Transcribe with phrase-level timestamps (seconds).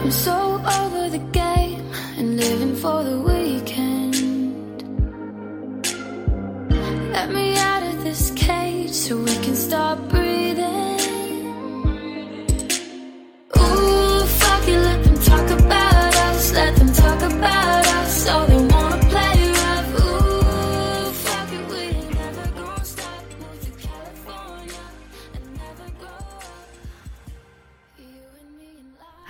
[0.00, 1.82] I'm so over the game
[2.16, 4.14] and living for the weekend.
[7.12, 10.27] Let me out of this cage so we can stop breathing.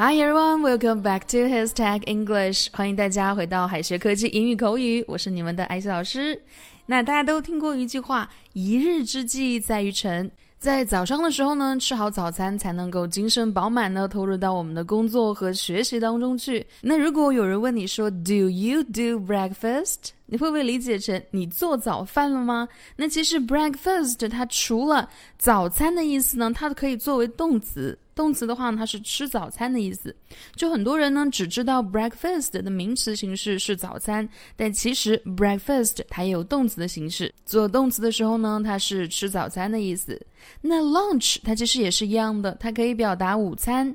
[0.01, 2.69] Hi everyone, welcome back to His Tag English。
[2.73, 6.41] 欢迎大家回到海学科技英语口语，我是你们的艾希老师。
[6.87, 16.65] 那大家都听过一句话：“一日之计在于晨。”在早上的时候呢，吃好早餐才能够精神饱满的投入到我们的工作和学习当中去。
[16.81, 22.69] 那如果有人问你说 “Do you do breakfast”，你会不会理解成你做早饭了吗？
[22.95, 27.99] 那其实 breakfast 它除了早餐的意思呢，它可以作为动词。
[28.19, 30.13] 动词的话，它是吃早餐的意思。
[30.57, 37.33] 就很多人呢只知道 breakfast 的名词形式是早餐，但其实 breakfast 它也有动词的形式。
[37.47, 40.21] 做动词的时候呢，它是吃早餐的意思。
[40.61, 43.95] 那 lunch 它其实也是一样的，它可以表达午餐。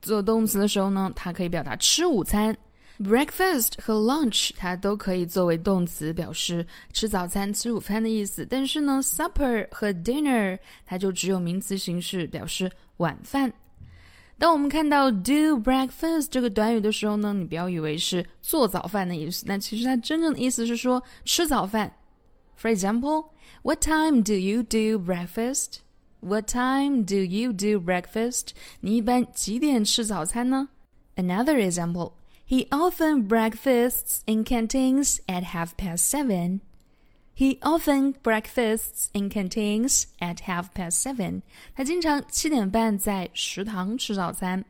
[0.00, 2.56] 做动词的时候呢，它可以表达吃午餐。
[3.00, 8.44] Breakfast 和 lunch 它都可以作为动词，表示吃早餐、吃午餐的意思。
[8.50, 13.51] 但是呢，supper 和 dinner 它就只有名词形式，表示晚饭。
[14.37, 21.93] 当我们看到 do breakfast 这个短语的时候呢，你不要以为是做早饭的意思，那其实它真正的意思是说吃早饭。
[22.59, 23.29] For example,
[23.61, 25.77] what time do you do breakfast?
[26.19, 28.49] What time do you do breakfast?
[28.81, 30.69] 你一般几点吃早餐呢？
[31.15, 32.13] Another example.
[32.45, 36.59] He often breakfasts in canteens at half past seven.
[37.37, 41.41] He often breakfasts in canteens at half past seven.
[41.75, 44.63] 他经常七点半在食堂吃早餐。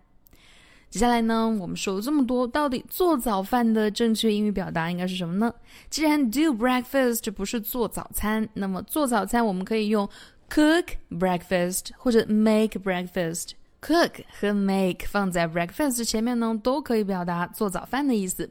[0.90, 5.54] 接下来呢，我们说了这么多，到底做早饭的正确英语表达应该是什么呢？
[5.90, 10.08] 既然 do breakfast 不是做早餐，那么做早餐我们可以用
[10.50, 18.50] cook breakfast 或者 make breakfast。cook 和 make 放在 breakfast 前面呢，都可以表达做早饭的意思。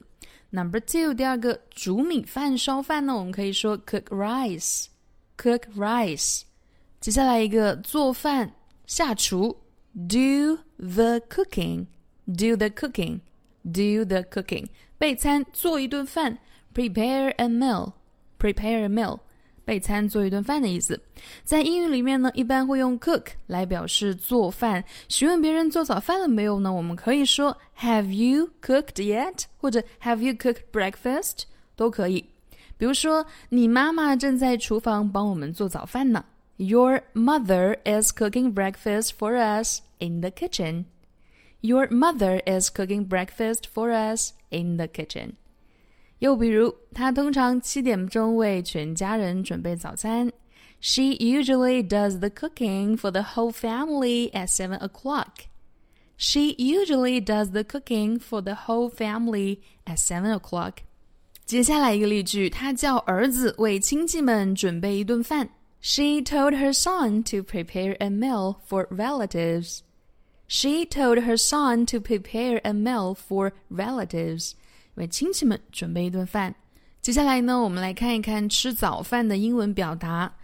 [0.49, 6.43] Number two，第二个煮米饭、烧饭呢，我们可以说 cook rice，cook rice。
[7.01, 8.53] 接下来一个做饭、
[8.85, 9.57] 下厨
[9.93, 14.67] ，do the cooking，do the cooking，do the cooking。
[14.97, 16.39] 备餐，做一顿饭
[16.73, 19.19] ，prepare a meal，prepare a meal。
[19.67, 20.97] 备餐做一顿饭的意思，
[21.43, 24.81] 在英语里面呢，一般会用 cook 来表示做饭。
[25.09, 26.71] 询问别人做早饭了没有呢？
[26.71, 29.43] 我们可以说 Have you cooked yet？
[29.57, 31.43] 或者 Have you cooked breakfast？
[31.75, 32.23] 都可以。
[32.77, 36.23] 比如说，你妈妈正在厨房帮我们做早饭呢。
[36.55, 40.85] Your mother is cooking breakfast for us in the kitchen.
[41.59, 45.33] Your mother is cooking breakfast for us in the kitchen.
[46.18, 50.32] 又比如，她通常七点钟为全家人准备早餐。
[50.80, 55.46] She usually does the cooking for the whole family at seven o'clock.
[56.16, 60.78] She usually does the cooking for the whole family at seven o'clock.
[61.44, 65.50] 接下来一个例句，她叫儿子为亲戚们准备一顿饭。
[65.80, 69.80] She told her son to prepare a meal for relatives.
[70.46, 74.52] She told her son to prepare a meal for relatives.
[74.97, 76.53] 为亲戚们准备一顿饭。
[77.01, 80.35] 接下来呢，我们来看一看吃早饭的英文表达。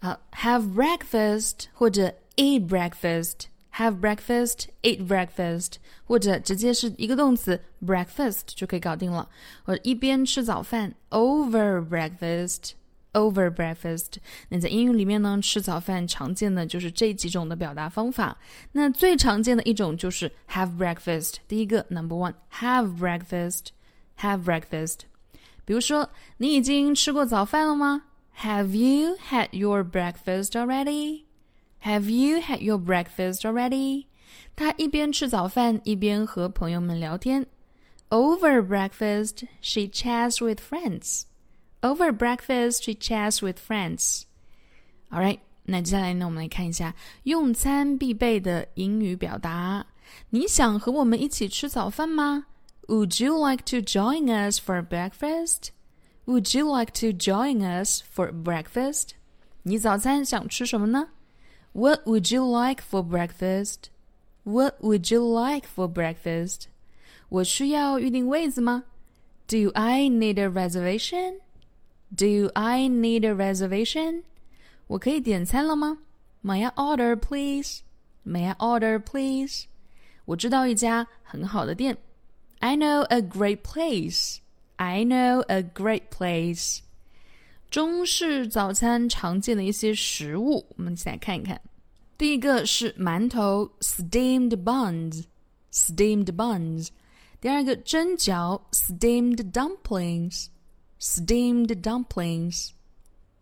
[0.00, 5.74] 啊、uh,，have breakfast 或者 eat breakfast，have breakfast，eat breakfast，
[6.04, 9.28] 或者直接是一个动词 breakfast 就可以搞定了。
[9.62, 12.72] 或者一边吃早饭，over breakfast。
[13.14, 14.16] Over breakfast，
[14.50, 18.36] 那在英语里面呢，吃早饭常见的就是这几种的表达方法。
[18.70, 21.36] 那最常见的一种就是 have breakfast。
[21.48, 23.68] 第一个，number one，have breakfast。
[24.19, 24.99] have breakfast。
[25.65, 28.03] 比如说，你已经吃过早饭了吗？
[28.39, 31.25] Have you had your breakfast already?
[31.83, 34.05] Have you had your breakfast already?
[34.55, 37.45] 他一边吃早饭，一边和朋友们聊天。
[38.09, 41.23] Over breakfast, she chats with friends.
[41.81, 44.23] Over breakfast, she chats with friends.
[45.09, 49.85] All right，那接下来呢，我们来看一下用餐必备的英语表达。
[50.29, 52.45] 你想和我们一起吃早饭吗
[52.87, 55.71] ？would you like to join us for breakfast?
[56.25, 59.11] Would you like to join us for breakfast?
[59.63, 61.09] 你早餐想吃什么呢？
[61.73, 63.89] What would you like for breakfast?
[64.43, 66.65] What would you like for breakfast?
[67.29, 68.83] 我需要预定位子吗？
[69.47, 71.39] Do I need a reservation?
[72.15, 74.23] Do I need a reservation?
[74.87, 75.99] 我可以点餐了吗？
[76.43, 77.79] May I order, please?
[78.25, 79.65] May I order, please?
[80.25, 81.97] 我知道一家很好的店。
[82.59, 84.39] I know a great place.
[84.77, 86.79] I know a great place.
[87.69, 91.59] 中式早餐常见的一些食物，我们一起来看一看。
[92.17, 96.89] 第一个是馒头 （steamed buns），steamed buns。
[97.41, 102.69] 第二个蒸饺 （steamed dumplings），steamed dumplings。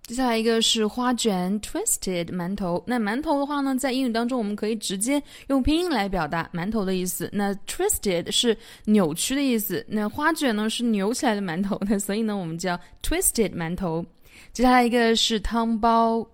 [0.06, 2.80] 接下来一个是花卷 （twisted 馒头）。
[2.86, 7.28] 那馒头的话呢，在英语当中我们可以直接用拼音来表达馒头的意思。
[7.32, 11.76] 那 twisted 是扭曲的意思，那花卷呢是扭起来的馒头。
[11.90, 14.06] 那所以呢，我们叫 twisted 馒头。
[14.52, 16.24] 接下来一个是汤包，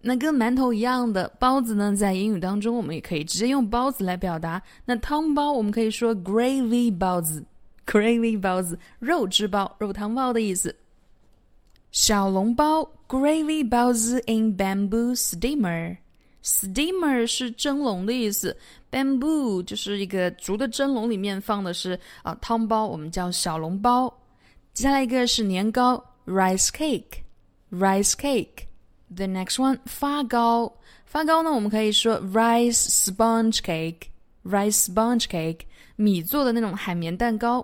[0.00, 4.60] 那跟馒头一样的包子呢，在英语当中我们也可以直接用包子来表达。
[4.84, 7.40] 那汤包我们可以说 gravy 包子
[7.86, 10.74] ，gravy 包子，肉汁包、肉汤包的意思。
[11.92, 18.56] 小笼包 gravy 包子 in bamboo steamer，steamer 是蒸笼的意思
[18.90, 24.10] ，bamboo 就是一个竹的蒸笼，里面放的是啊汤包，我们叫小笼包。
[24.72, 28.64] 接下来一个是年糕 rice cake，rice cake。
[29.14, 30.72] The next one 发糕，
[31.04, 35.66] 发糕呢我们可以说 rice sponge cake，rice sponge cake，
[35.96, 37.62] 米做的那种海绵蛋糕。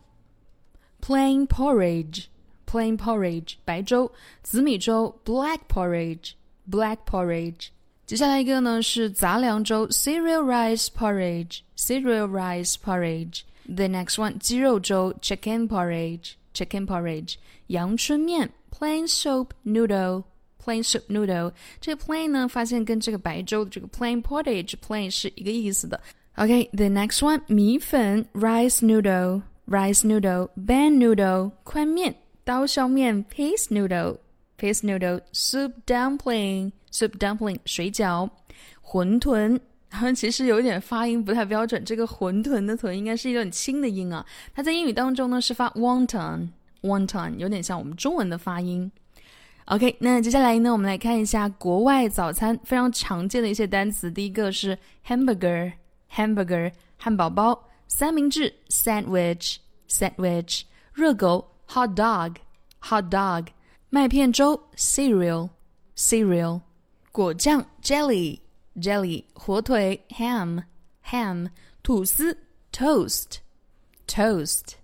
[1.03, 4.11] plain porridge，plain porridge 白粥，
[4.43, 7.71] 紫米粥 black porridge，black porridge。
[8.06, 13.41] 接下来一个呢是杂粮粥 cereal rice porridge，cereal rice porridge。
[13.66, 17.36] The next one，鸡肉粥 chicken porridge，chicken porridge，
[17.68, 21.54] 阳春面 plain soup noodle，plain soup noodle。
[21.80, 26.00] 这个 plain 呢，发现跟这个白粥的这个 plain porridge plain 是一个意思的。
[26.36, 38.30] OK，the next one，米粉 rice noodle，rice noodle，ban noodle，宽面刀削面 paste noodle，paste noodle，soup dumpling，soup dumpling，水饺，
[38.83, 39.59] 馄饨。
[40.15, 44.24] 其实有点发音不太标准，这个馄饨的“豚”应该是一个很轻的音啊。
[44.55, 48.91] 它在英语当中呢是发 wonton，wonton，有点像我们中文的发音。
[49.67, 54.10] OK，那接下来呢，我们来看一下国外早餐非常常见的一些单词。
[54.10, 57.55] 第一个是 hamburger，hamburger，汉堡包；
[57.89, 63.46] 三明治 sandwich，sandwich；热狗 hot dog，hot dog；
[63.89, 66.60] 麦片粥 cereal，cereal；
[67.10, 68.44] 果酱 jelly。
[68.80, 70.64] jelly 火腿 ham
[71.06, 71.49] ham
[71.83, 72.38] 吐司
[72.71, 73.40] toast
[74.07, 74.76] toast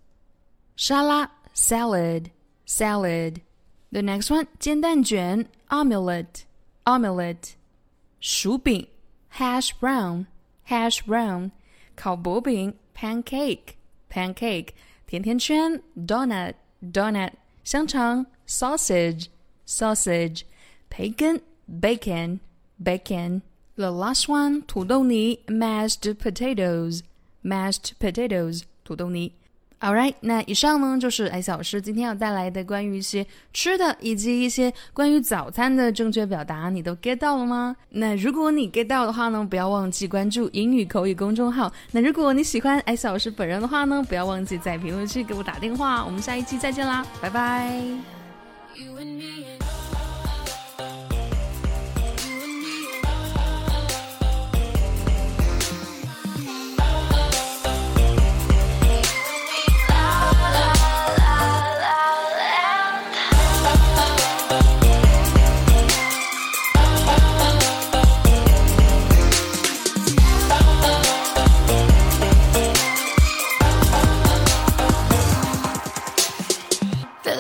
[0.76, 2.32] 沙拉 salad
[2.66, 3.42] salad
[3.92, 6.44] the next one 煎蛋卷 omelette
[6.84, 7.54] omelette
[8.20, 8.88] 薯饼
[9.38, 10.26] hash brown
[10.68, 11.52] hash brown
[11.96, 13.76] 烤薄饼 pancake
[14.10, 14.70] pancake
[15.06, 17.32] 甜甜圈 donut donut
[17.64, 19.28] 香肠 sausage
[19.66, 20.42] sausage
[20.90, 22.40] 培根 bacon
[22.84, 23.42] bacon
[23.81, 29.33] the last one，土豆泥 mashed potatoes，mashed potatoes，土豆泥。
[29.81, 37.75] All right，那以上呢就是艾小师今天要带来的关于一些吃的以及一些关于早餐的正确表达，你都 get 到了吗？
[37.89, 41.73] 那如果你 get 到的话呢，不要忘记关注英语口语公众号。
[41.93, 46.05] 那如果你喜欢艾小师本人的话呢，不要忘记在评论区给我打电话。
[46.05, 47.75] 我们下一期再见啦，拜拜。
[48.77, 49.70] You and me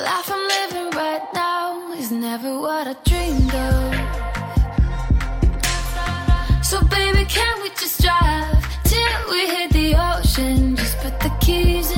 [0.04, 3.94] life I'm living right now is never what I dreamed of.
[6.64, 10.76] So baby, can we just drive till we hit the ocean?
[10.76, 11.89] Just put the keys